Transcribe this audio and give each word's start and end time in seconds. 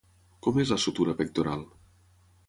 Com 0.45 0.55
és 0.61 0.71
la 0.75 0.79
sutura 0.85 1.15
pectoral? 1.19 1.61